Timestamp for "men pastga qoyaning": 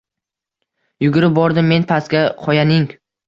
1.73-2.89